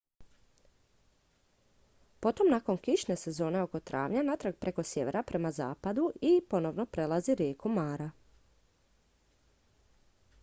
potom 2.25 2.47
nakon 2.53 2.79
kišne 2.87 3.17
sezone 3.23 3.59
oko 3.65 3.81
travnja 3.89 4.23
natrag 4.29 4.57
preko 4.65 4.85
sjevera 4.91 5.23
prema 5.33 5.51
zapadu 5.57 6.05
i 6.29 6.31
ponovno 6.55 6.85
prelazi 6.97 7.35
rijeku 7.43 7.73
mara 7.79 8.09